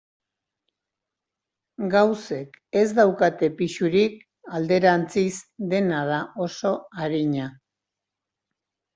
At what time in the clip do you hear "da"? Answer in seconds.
6.13-6.17